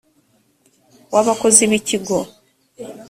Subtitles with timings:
[1.13, 2.17] w abakozi b ikigo